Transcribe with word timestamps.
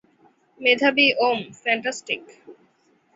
মেধাবি 0.59 1.07
ওম, 1.19 1.39
ফ্যান্টাস্টিক। 1.61 2.23